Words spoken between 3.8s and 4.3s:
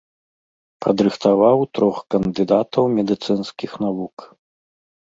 навук.